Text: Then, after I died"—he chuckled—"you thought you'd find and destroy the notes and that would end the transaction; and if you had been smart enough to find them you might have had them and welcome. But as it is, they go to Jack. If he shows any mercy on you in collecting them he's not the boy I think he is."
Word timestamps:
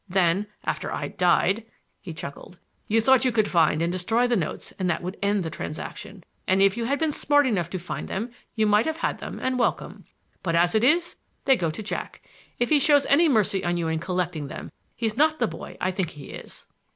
Then, 0.09 0.47
after 0.63 0.91
I 0.91 1.09
died"—he 1.09 2.11
chuckled—"you 2.15 2.99
thought 3.01 3.23
you'd 3.23 3.47
find 3.47 3.83
and 3.83 3.91
destroy 3.91 4.25
the 4.25 4.35
notes 4.35 4.73
and 4.79 4.89
that 4.89 5.03
would 5.03 5.15
end 5.21 5.43
the 5.43 5.51
transaction; 5.51 6.23
and 6.47 6.59
if 6.59 6.75
you 6.75 6.85
had 6.85 6.97
been 6.97 7.11
smart 7.11 7.45
enough 7.45 7.69
to 7.69 7.77
find 7.77 8.07
them 8.07 8.31
you 8.55 8.65
might 8.65 8.87
have 8.87 8.97
had 8.97 9.19
them 9.19 9.39
and 9.39 9.59
welcome. 9.59 10.05
But 10.41 10.55
as 10.55 10.73
it 10.73 10.83
is, 10.83 11.17
they 11.45 11.55
go 11.55 11.69
to 11.69 11.83
Jack. 11.83 12.23
If 12.57 12.69
he 12.69 12.79
shows 12.79 13.05
any 13.05 13.29
mercy 13.29 13.63
on 13.63 13.77
you 13.77 13.87
in 13.89 13.99
collecting 13.99 14.47
them 14.47 14.71
he's 14.95 15.17
not 15.17 15.37
the 15.37 15.45
boy 15.45 15.77
I 15.79 15.91
think 15.91 16.09
he 16.09 16.31
is." 16.31 16.65